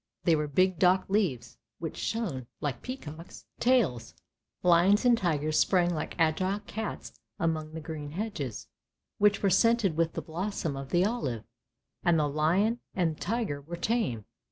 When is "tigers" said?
5.15-5.59